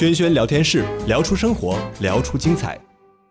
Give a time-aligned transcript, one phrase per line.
[0.00, 2.80] 轩轩聊天室，聊出生活，聊出精彩。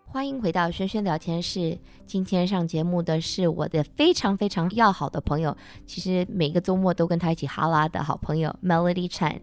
[0.06, 1.76] 欢迎回到轩轩聊天室。
[2.06, 9.40] 今天上节目的是我的非常非常要好的朋友，其实每个周末都跟他一起哈拉的好朋友 Melody Chan。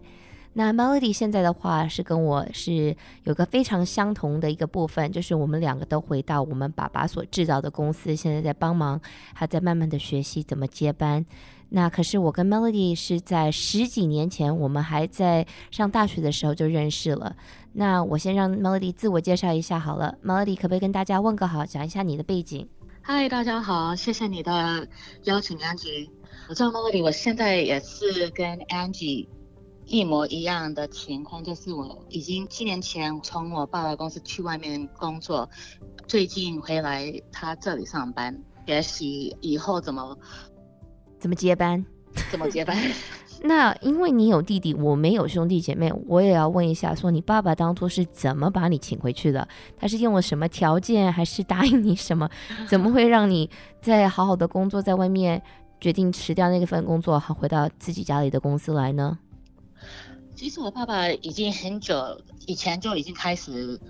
[0.54, 2.96] 那 Melody 现在的话是跟我是
[3.26, 9.02] 有个非常相同的一个部分，就是我们两个都回到我们爸爸所制造的公司，现在在帮忙，
[9.34, 11.26] 还在慢慢的学习怎么接班。
[11.70, 17.36] 那可是我跟 Melody 是在十几年前，我们还在上大学的时候就认识了。
[17.74, 22.68] 那我先让 Melody 自我介绍一下好了，Melody 可不可以跟大家问个好，讲一下你的背景？
[23.02, 24.88] 嗨，大家好，谢谢你的
[25.24, 26.10] 邀请，Angie。
[26.48, 29.28] 我叫 Melody，我现在也是跟 Angie
[29.86, 35.50] 一模一样的情况，就是我已经七年前从我爸爸公司去外面工作，
[36.08, 40.18] 最近回来他这里上班，学习以后怎么。
[41.20, 41.86] 怎么接班？
[42.32, 42.76] 怎么接班？
[43.44, 49.48] 那因为你有弟弟，我没有兄弟姐妹，我也要问一下，说你爸爸当初是怎么把你请回去的？
[49.78, 52.28] 他是用了什么条件，还是答应你什么？
[52.68, 53.48] 怎么会让你
[53.80, 55.40] 在好好的工作，在外面
[55.80, 59.20] 决定辞掉那个份工作，好回到自己家里的公司来呢？
[60.38, 63.82] 其实我爸爸已经很久以前就已经开始。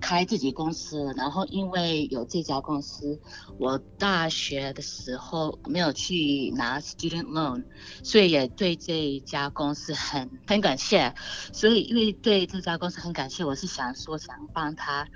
[0.00, 3.18] 开自己公司了，然后因为有这家公司，
[3.58, 7.64] 我大学的时候没有去拿 student loan，
[8.02, 11.14] 所以也对这家公司很很感谢。
[11.54, 15.08] 所以因为对这家公司很感谢，我是想说想帮他，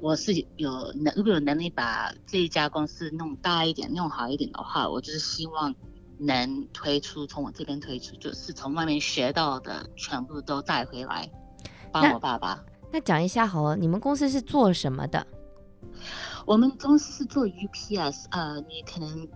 [0.00, 5.74] 我是有能如果有能力把这一家公司弄大一点、弄好一点的话，我就是希望
[6.18, 11.30] 能推出从我这边推出，就是从外面学到的全部都带回来，
[11.92, 12.62] 帮我爸爸。
[12.90, 15.26] 那讲一下好了，你们公司是做什么的？
[16.46, 19.28] 我们公司是做 UPS，呃，你可能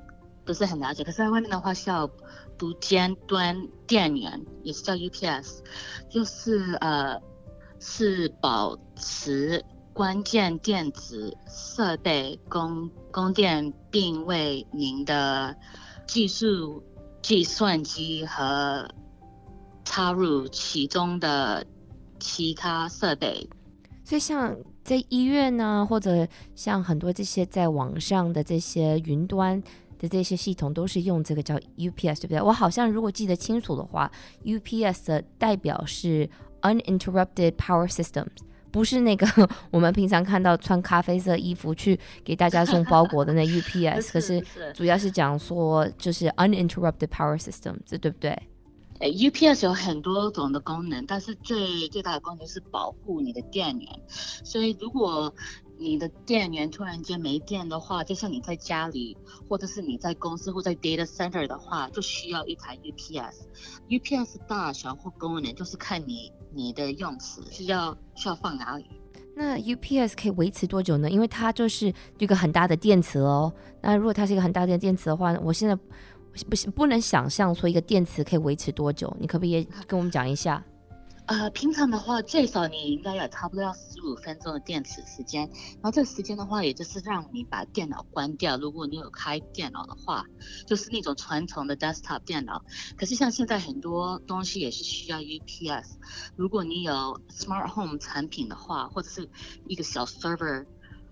[0.45, 2.09] 不是很了解，可是在外面的话是要
[2.57, 5.59] 读尖端电源，也是叫 UPS，
[6.09, 7.21] 就是呃
[7.79, 15.55] 是保持关键电子设备供供电，并为您的
[16.13, 16.83] 技术
[17.23, 18.87] 计算机和
[19.85, 21.67] 插入其中的。
[22.25, 23.49] 其他设备，
[24.05, 26.25] 所以像在医院呢、或者
[26.55, 29.61] 像很多这些在网上的这些云端
[29.99, 32.41] 的这些系统，都是用这个叫 UPS，对不对？
[32.41, 34.09] 我好像如果记得清楚的话
[34.45, 36.31] ，UPS 的代表是
[36.61, 38.29] Uninterrupted Power Systems，
[38.73, 39.27] 不是那个
[39.71, 44.43] 我们平常看到穿咖啡色衣服去给大家送包裹的那 UPS，可是
[44.75, 48.37] 主要是讲说就是 Uninterrupted Power Systems，这对不对
[49.01, 53.89] ？UPS 有很多种的功能，但是最最大的功能是保护你的电源。
[54.09, 55.33] 所以如果
[55.83, 59.17] 你的电源突然间没电的话，就像你在家里，
[59.49, 63.35] 或者是你在公司或在 data center 的话，就需要一台 UPS。
[63.89, 68.87] UPS 大小或功能就是看你你的用词需要需要放哪里。
[69.35, 71.11] 那 UPS 可以维持多久呢？
[71.11, 73.53] 因为它就是一个很大的电池哦。
[73.81, 75.77] 那如果它是一个很大的电池的话，我现在。
[76.49, 80.65] 不行，不能想象说一个电池可以维持多久，你可不可以跟我们讲一下？
[81.27, 85.49] 呃，平常的话，最少你应该有差不多要十五分钟的电池时间。
[85.75, 88.57] 然后这时间的话，也就是让你把电脑关掉。
[88.59, 90.25] 如果你有开电脑的话，
[90.67, 92.65] 就是那种传统的 desktop 电脑。
[92.97, 95.95] 可是像现在很多东西也是需要 UPS。
[96.37, 99.29] 如果你有 smart home 产品的话，或者是
[99.67, 100.67] 一个小 server。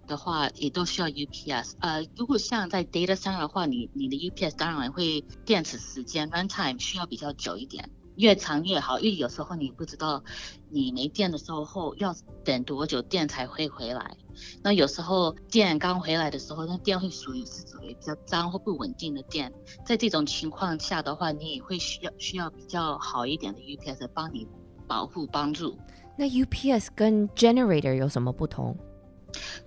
[0.06, 7.88] 的话也都需要 UPS，呃，如果像在 data 上的话，你你的 UPS 当然会电池时间 runtime 需要比较久一点，
[8.20, 10.22] 越长越好，因为有时候你不知道
[10.68, 12.14] 你没电的时候后要
[12.44, 14.16] 等多久电才会回来。
[14.62, 19.52] 那有时候电刚回来的时候，那电会属于是属于比较脏或不稳定的电，
[19.84, 24.46] 在这种情况下的话，你也会需要需要比较好一点的 UPS 帮你
[24.86, 25.76] 保护帮助。
[26.16, 28.76] 那 UPS 跟 generator 有什么不同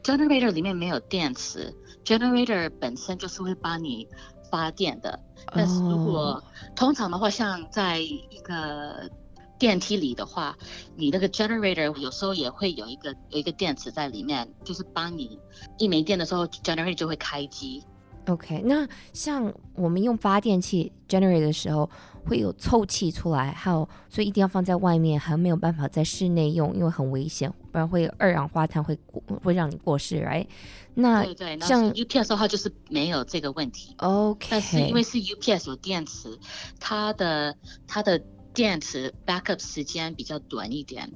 [0.03, 4.08] ？Generator 里面没有电池，Generator 本身就是会帮你
[4.53, 5.19] 发电的。
[5.52, 6.44] 但是如果、oh.
[6.75, 9.09] 通常的话，像在一个
[9.58, 10.56] 电梯里的话，
[10.96, 15.39] 你那个 Generator 有时候也会有一个有一个电池在里面，就是帮你
[15.80, 17.83] 一没电的时候，Generator 就会开机。
[18.28, 21.89] OK，那像我们用发电器 Generator 的时候。
[22.25, 28.98] 会有臭气出来，还有所以一定要放在外面，还没有办法在室内用，因为很危险，不然会二氧化碳会
[29.44, 30.48] 会让你过世，right？
[30.96, 34.48] 那对对，像 UPS 的话就是没有这个问题，OK。
[34.50, 36.38] 但是因为是 UPS 有电池，
[36.80, 37.56] 它的
[37.88, 38.18] 它的
[38.54, 41.12] 电池 backup 时间比较短一点。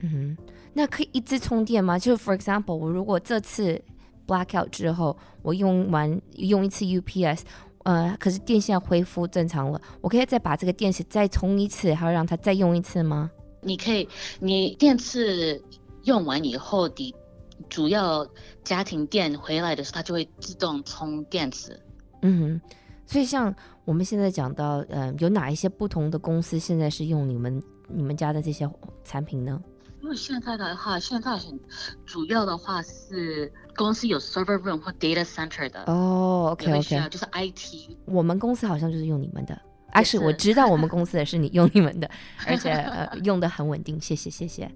[0.00, 1.98] 嗯哼，那可以一直充电吗？
[1.98, 3.82] 就 for example，我如果这次
[4.26, 7.40] blackout 之后，我用完用一次 UPS。
[7.84, 13.30] 呃，可是电线恢复正常了，我可以再把这个电池再充一次，还要让它再用一次吗？
[13.60, 14.08] 你可以，
[14.40, 15.62] 你电池
[16.04, 17.14] 用完以后，你
[17.68, 18.26] 主要
[18.62, 21.78] 家庭电回来的时候，它就会自动充电池。
[22.22, 22.60] 嗯，
[23.06, 23.54] 所以像
[23.84, 28.68] 我们现在讲到，呃，有哪一些不同的公司现在是用你们你们家的这些
[29.04, 29.60] 产品呢？
[30.08, 31.60] 因为现在的话，现在很
[32.06, 35.84] 主要的话是公司有 server room 或 data center 的。
[35.86, 37.94] 哦，OK OK，就是 IT。
[38.06, 39.60] 我们公司好像就是用你们的。
[39.92, 42.10] 啊，是我知道我们 公司的是你用你们的，
[42.46, 44.70] 而且呃用的很稳定，谢谢谢谢。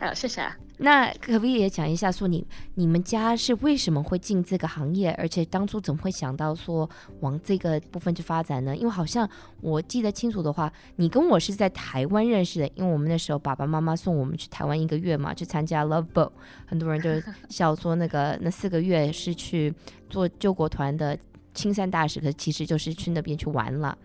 [0.00, 0.42] 好，谢谢。
[0.80, 8.76] 那可不可以也讲一下，说你你们家是为什么会进这个行业，而且当初怎么会想到说往这个部分去发展呢？
[8.76, 9.28] 因为好像
[9.60, 16.30] 我记得清楚的话，你跟我是在台湾认识的，因为我们那时候爸爸妈妈送我们去台湾一个月嘛，去参加 Love Boat，
[16.64, 17.10] 很多人就
[17.50, 19.74] 笑说那个那四个月是去
[20.08, 21.18] 做救国团的
[21.54, 23.98] 青山大使，可其实就是去那边去玩了。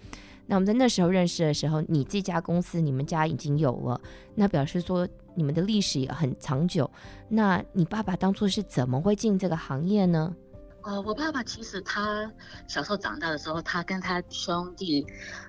[0.48, 4.02] 那我们在那时候认识的时候，你这家公司你们家已经有了，
[4.36, 6.90] 那表示说你们的历史也很长久。
[7.28, 10.36] 那你爸爸当初是怎么会进这个行业呢？
[10.84, 12.32] 呃，我爸爸其实他
[12.68, 15.06] 小时候长大的时候，他跟他兄弟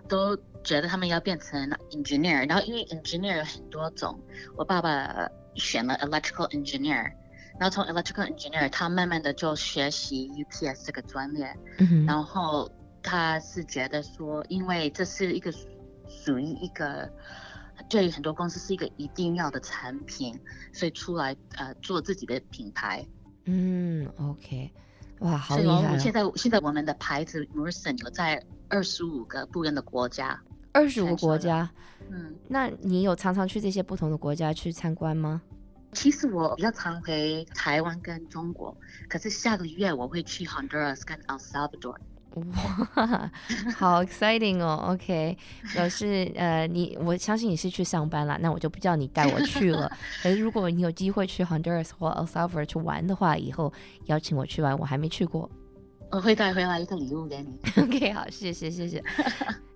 [0.09, 4.19] 都觉得他们要变成 engineer，然后因为 engineer 有很多种，
[4.57, 7.11] 我爸爸选了 electrical engineer，
[7.59, 12.71] 然后从 electrical engineer 他慢慢的就学习 UPS 这个专业，嗯，然后。
[13.07, 15.53] 他是觉得说，因为这是一个
[16.09, 17.07] 属于一个
[17.89, 20.39] 对于很多公司是一个一定要的产品，
[20.73, 23.07] 所以出来呃做自己的品牌。
[23.45, 24.73] 嗯，OK，
[25.21, 25.99] 哇，好厉害！
[25.99, 30.41] 现在现在我们的牌子 Merson 有在二十五个不一样的国家。
[30.73, 31.71] 二十五个国家，
[32.11, 35.41] 嗯，那你有常常去这些不同的国家去参观吗？
[35.93, 38.77] 其实我比较常回台湾跟中国，
[39.09, 41.97] 可是下个月我会去 Honduras 跟 El Salvador。
[42.35, 43.31] 哇，
[43.77, 45.37] 好 exciting 哦！OK，
[45.73, 49.91] 表示呃，你我相信你是去上班了，那我就不叫你带我去了。
[50.23, 53.73] 可是如果你有机会去 Honduras 或 El Salvador 去玩的话，以后
[54.07, 55.49] 邀请我去玩，我还没去过，
[56.15, 57.59] 我会带回来一个礼物给你。
[57.83, 59.03] OK，好，谢谢，谢谢。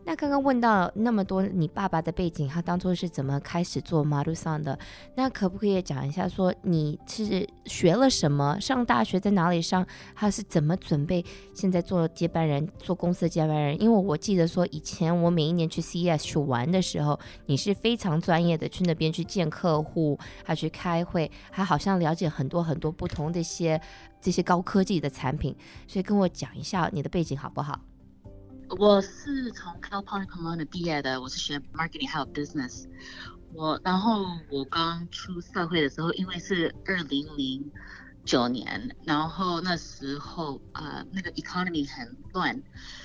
[0.04, 4.78] 那刚刚问到那么多你爸爸的背景，他当初是怎么开始做 Marusan 的？
[5.16, 8.58] 那可不可以讲一下，说你是学了什么？
[8.58, 9.84] 上大学在哪里上？
[10.14, 13.82] 他是怎么准备现在做接班人，做公司的接班人？
[13.82, 23.78] 因为我记得说以前我每一年去 CES 去玩的时候，你是非常专业的去那边去见客户，还去开会，还好像了解很多很多不同的一些
[24.20, 25.56] 这些高科技的产品。
[25.86, 27.80] 所以跟我讲一下你的背景好不好？
[28.78, 32.84] 我是从 Cal Poly Pomona 毕业的，我是学 marketing 还有 business。
[33.54, 37.72] 我然后我刚出社会的时候，因为是二零零
[38.26, 42.62] 九年，然后那时候呃那个 economy 很乱，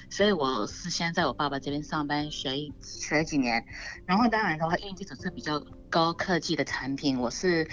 [0.10, 3.65] 所以我是先在我爸爸这边上班学一学几年。
[4.06, 7.65] 然后当然的话，因为这种是比较高科技的产品，我是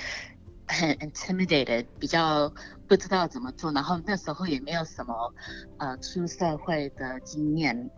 [0.70, 2.52] 很 intimidated，比较。
[2.90, 5.32] 不知道怎么做，然后那时候也没有什么，
[5.78, 7.88] 呃，出社会的经验，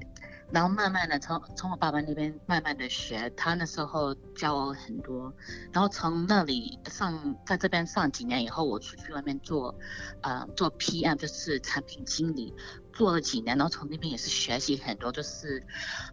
[0.51, 5.33] 然后慢慢的从从我爸爸那边慢慢的学，他那时候教我很多，
[5.73, 9.75] 然后从那里上在这边上几年以后，我出去外面做，
[10.21, 12.53] 呃，做 PM 就是产品经理，
[12.93, 15.65] 做了几年，然后从那边也是学习很多，就是，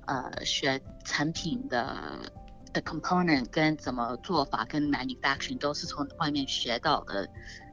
[0.08, 2.32] 呃，学产品的
[2.74, 7.30] 的 component 跟怎么做法跟 manufacturing 都是从外面学到的。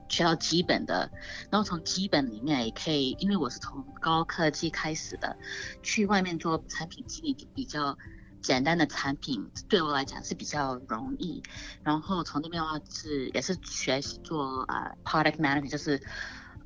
[0.09, 1.11] 学到基本的，
[1.51, 5.37] 然后从基本里面也可以，因为我是从高科技开始的，
[5.83, 7.99] 去外面做产品经理比较
[8.41, 11.43] 简单的产品，对我来讲是比较容易。
[11.83, 16.01] 然后从那边的话是也是学习做呃 product management，就是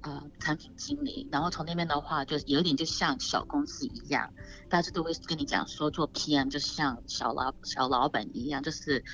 [0.02, 1.28] 呃产品经理。
[1.30, 4.33] 然后从那边的话就有点就像小公司一样，
[4.69, 9.04] 大家都会跟你讲说做 PM 就像小老小老板一样，就是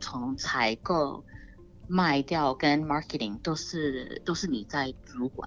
[0.00, 1.24] 从采购。
[1.86, 5.46] 卖掉跟 marketing 都是都是你在主管。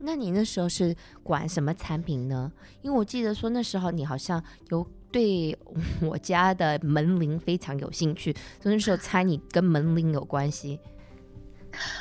[0.00, 2.50] 那你那时候是管什么产品呢？
[2.82, 5.56] 因为我记得说那时候你好像有对
[6.02, 10.80] 我家的门铃非常有兴趣，所以那时候猜你跟门铃有关系。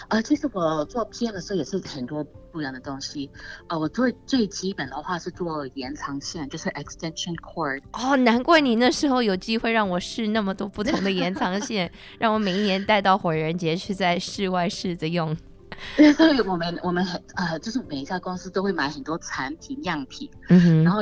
[0.10, 3.30] 呃，其实我做 PM 的时候也是很多不一样的东西。
[3.68, 7.82] 呃，我最最基本的话是做延长线，就是 extension cord。
[7.94, 15.36] 哦，难怪你那时候有机会让我试那么多不同的延长线， 让我每一年带到火人节去在室外试着用。
[16.16, 21.00] 所以我们我们很呃，就是每一家公司都会买很多产品样品，嗯哼，然后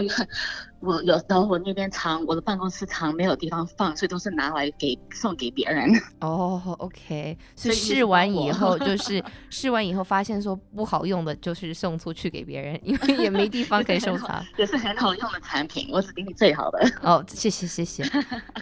[0.79, 5.89] 我有时候我那边常我的办公室常没有地方放，所以都是拿来给送给别人。
[6.19, 14.45] 哦，OK，所以试完以后 就是试完以后发现说不好用的，就是送出去给别人，因为也没地方可以收藏。
[14.57, 16.79] 也是很好用的产品，我只给你最好的。
[17.01, 18.03] 哦，谢谢谢谢。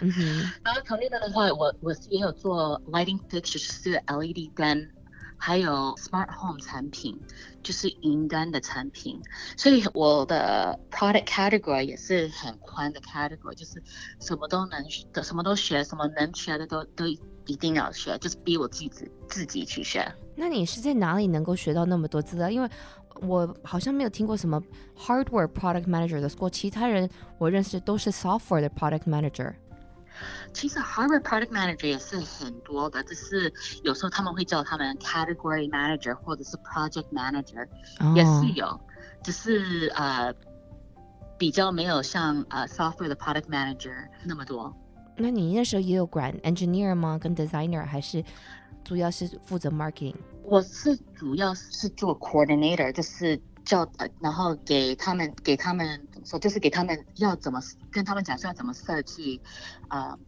[0.00, 4.88] 嗯哼，然后从那边的话，我我是也有做 lighting fixtures 是 LED 灯。
[5.44, 7.20] 还有 smart home 产品，
[7.64, 9.20] 就是云端的产品，
[9.56, 13.82] 所以我的 product category 也是很宽的 category，就是
[14.20, 18.92] 什么都能学，什么都学，什么能学的都都一定要学，就是逼我自己
[19.28, 20.06] 自己去学。
[20.36, 22.48] 那你是在哪里能够学到那么多资料？
[22.48, 22.70] 因为
[23.20, 24.62] 我好像没有听过什么
[24.96, 29.52] hardware product manager 的过其他人我认识都是 software 的 product manager。
[30.52, 37.66] 其实 Harvard product manager 也是很多的，只是有时候他们会叫他们 category manager 或者是 project manager，
[38.00, 38.80] 哦，也是有，
[39.22, 40.34] 只是呃
[41.38, 44.74] 比较没有像呃 software 的 product manager 那么多。
[45.16, 47.18] 那你那时候也有管 engineer 吗？
[47.18, 48.24] 跟 designer 还是
[48.84, 50.16] 主要是负责 marketing？
[50.42, 53.40] 我是主要是做 coordinator，就是。
[53.64, 57.60] 叫呃，然后给他们给他们怎么说，就是给他们要怎么
[57.92, 59.40] 跟他们讲说要怎么设计，
[59.86, 60.18] 啊、呃，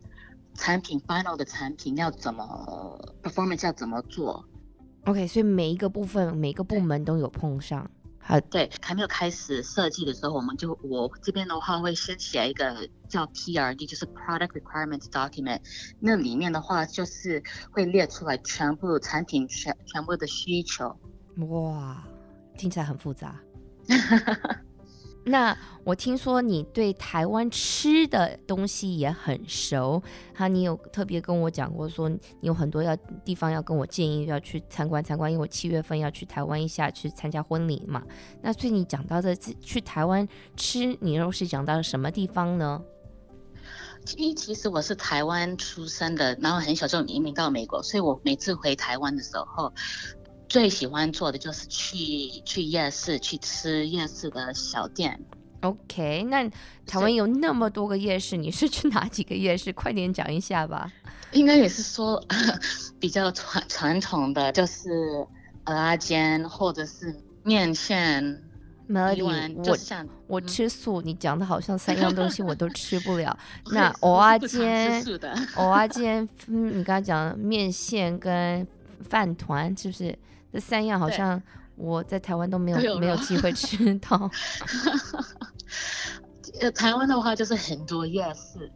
[0.54, 4.44] 产品 final 的产品要怎么 performance 要怎么做
[5.04, 7.90] ？OK，所以每一个部分每一个部门都有碰上。
[8.18, 15.60] 好，对，还没有开始设计的时候，我们就我这边的话会先写一个叫 PRD，就是 Product Requirements Document，
[16.00, 20.96] 那里面的话就是会列出来全部产品全全部的需求。
[21.48, 22.02] 哇。
[22.56, 23.36] 听起来很复杂。
[25.26, 30.02] 那我听说你对台湾吃的东西也很熟，
[30.34, 38.02] 哈，你有特别跟我讲过，说你有很多要地方要跟我建议要去参观参观，因为我七月份要去台湾一下去参加婚礼嘛。
[38.42, 42.82] 那所以你讲到的去台湾吃，你又是讲到了什么地方呢？
[44.04, 49.72] 其其实我是台湾出生的，然后很小就移民到美国，所以我每次回台湾的时候。
[50.54, 55.20] 最喜欢做的就是去去夜市，去吃夜市的小店。
[55.62, 56.48] OK，那
[56.86, 59.72] 台湾有那么多个夜市，你是去哪几个夜市？
[59.72, 60.88] 快点讲一下吧。
[61.32, 62.24] 应该也是说
[63.00, 65.26] 比较传传统的，就是
[65.64, 68.40] 蚵仔煎或者是面线。
[68.88, 69.24] Melody，
[69.56, 69.76] 我
[70.28, 73.36] 我吃素，你讲的好像三样东西我都吃不了。
[73.72, 75.02] 那蚵仔煎，
[75.56, 78.64] 蚵仔煎，嗯，你刚刚讲面线跟
[79.02, 80.16] 饭团，是不是？
[80.54, 81.42] 这三样好像
[81.74, 84.30] 我在台湾都没有有没有机会吃到。
[86.60, 88.70] 呃，台湾的话就是很多夜市，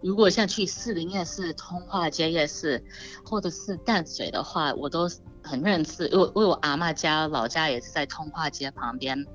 [0.00, 2.80] 如果像去士林夜市、通化街夜市，
[3.24, 5.10] 或者是淡水的话，我都
[5.42, 6.06] 很认识。
[6.06, 9.26] 因为我阿妈家老家也是在通化街旁边，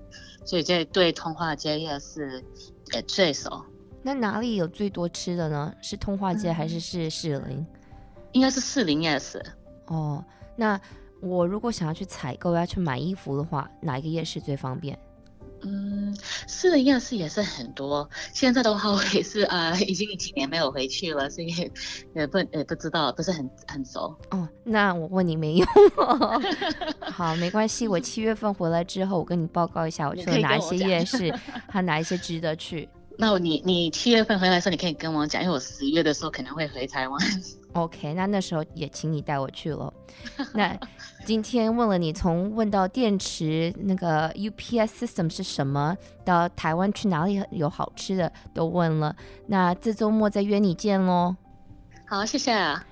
[0.46, 2.42] 所以这对通化街夜市
[2.94, 3.62] 也最熟。
[4.02, 5.74] 那哪里有最多吃的呢？
[5.82, 7.58] 是通化街还是是士林？
[7.58, 7.68] 嗯，
[8.32, 9.46] 应该是士林夜市。
[9.88, 10.24] 哦，
[10.56, 10.80] 那。
[11.22, 14.98] 我如果想要去采购，要去买衣服的话，哪一个夜市最方便？
[15.64, 16.16] 嗯，
[16.48, 18.10] 是的，夜市也是很多。
[18.34, 21.72] 现在的话，我也是啊、呃，已经几年没有回去了，所以
[22.16, 24.18] 也不也不知道，不是很很熟。
[24.32, 25.68] 哦，那我问你没用。
[27.00, 31.32] 好，没关系，我七月份回来之后，我跟你报告一下，我去了哪一些夜市，
[31.70, 32.90] 还哪一些值得去。
[33.22, 37.22] 那你你七月份回来的时候，你可以跟我讲，因为我十月的时候可能会回台湾。
[37.74, 39.94] OK，那那时候也请你带我去了。
[40.56, 40.76] 那
[41.24, 49.16] 今天问了你，从问到电池那个 UPS system 是什么，到台湾去哪里有好吃的都问了。
[49.46, 51.36] 那这周末再约你见喽。
[52.08, 52.84] 好，谢谢啊。